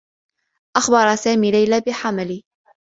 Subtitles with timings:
[0.77, 2.43] أخبر سامي ليلى بحملي.